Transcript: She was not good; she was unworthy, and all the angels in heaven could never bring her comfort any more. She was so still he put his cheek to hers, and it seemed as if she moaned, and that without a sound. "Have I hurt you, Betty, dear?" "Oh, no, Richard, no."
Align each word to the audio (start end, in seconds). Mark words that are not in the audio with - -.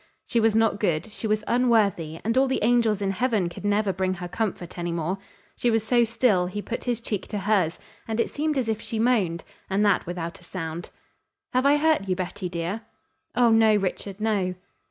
She 0.25 0.39
was 0.39 0.55
not 0.55 0.79
good; 0.79 1.11
she 1.11 1.27
was 1.27 1.43
unworthy, 1.47 2.19
and 2.23 2.35
all 2.35 2.47
the 2.47 2.63
angels 2.63 3.03
in 3.03 3.11
heaven 3.11 3.49
could 3.49 3.63
never 3.63 3.93
bring 3.93 4.15
her 4.15 4.27
comfort 4.27 4.79
any 4.79 4.91
more. 4.91 5.19
She 5.55 5.69
was 5.69 5.83
so 5.85 6.05
still 6.05 6.47
he 6.47 6.59
put 6.59 6.85
his 6.85 6.99
cheek 6.99 7.27
to 7.27 7.37
hers, 7.37 7.77
and 8.07 8.19
it 8.19 8.31
seemed 8.31 8.57
as 8.57 8.67
if 8.67 8.81
she 8.81 8.97
moaned, 8.97 9.43
and 9.69 9.85
that 9.85 10.07
without 10.07 10.39
a 10.41 10.43
sound. 10.43 10.89
"Have 11.53 11.67
I 11.67 11.77
hurt 11.77 12.07
you, 12.09 12.15
Betty, 12.15 12.49
dear?" 12.49 12.81
"Oh, 13.35 13.51
no, 13.51 13.75
Richard, 13.75 14.19
no." 14.19 14.55